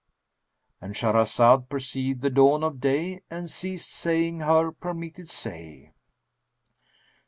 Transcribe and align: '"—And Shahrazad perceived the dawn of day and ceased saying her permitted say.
'"—And 0.81 0.95
Shahrazad 0.95 1.69
perceived 1.69 2.21
the 2.21 2.31
dawn 2.31 2.63
of 2.63 2.81
day 2.81 3.21
and 3.29 3.51
ceased 3.51 3.91
saying 3.91 4.39
her 4.39 4.71
permitted 4.71 5.29
say. 5.29 5.93